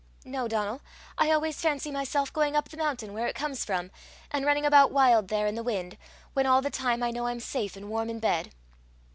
"No, 0.25 0.47
Donal; 0.47 0.81
I 1.19 1.29
always 1.29 1.61
fancy 1.61 1.91
myself 1.91 2.33
going 2.33 2.55
up 2.55 2.69
the 2.69 2.75
mountain 2.77 3.13
where 3.13 3.27
it 3.27 3.35
comes 3.35 3.63
from, 3.63 3.91
and 4.31 4.43
running 4.47 4.65
about 4.65 4.89
wild 4.91 5.27
there 5.27 5.45
in 5.45 5.53
the 5.53 5.61
wind, 5.61 5.95
when 6.33 6.47
all 6.47 6.63
the 6.63 6.71
time 6.71 7.03
I 7.03 7.11
know 7.11 7.27
I'm 7.27 7.39
safe 7.39 7.75
and 7.75 7.87
warm 7.87 8.09
in 8.09 8.17
bed." 8.17 8.51